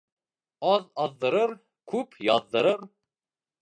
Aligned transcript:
Аҙ 0.69 0.87
аҙҙырыр, 1.05 1.55
күп 1.95 2.21
яҙҙырыр. 2.33 2.87